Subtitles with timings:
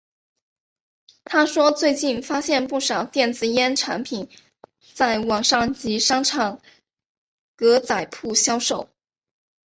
[1.25, 4.29] 他说最近发现不少电子烟产品
[4.95, 6.59] 在网上及商场
[7.55, 8.89] 格仔铺销售。